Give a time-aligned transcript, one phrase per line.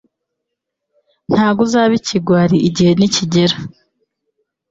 [1.31, 3.55] nta bwo uzaba ikigwari igihe nikigera